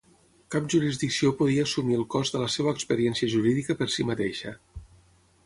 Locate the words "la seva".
2.45-2.75